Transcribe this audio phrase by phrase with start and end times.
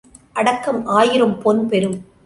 [0.33, 2.05] அடக்கம் ஆயிரம் பொன் பெறும்.